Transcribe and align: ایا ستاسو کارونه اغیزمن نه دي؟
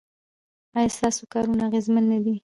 ایا 0.77 0.93
ستاسو 0.95 1.23
کارونه 1.33 1.63
اغیزمن 1.69 2.03
نه 2.11 2.19
دي؟ 2.23 2.33